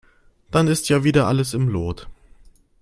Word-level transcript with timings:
Dann 0.49 0.65
ist 0.65 0.89
ja 0.89 1.03
wieder 1.03 1.27
alles 1.27 1.53
im 1.53 1.69
Lot. 1.69 2.07